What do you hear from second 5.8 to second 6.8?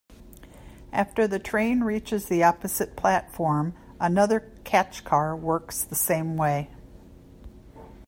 the same way.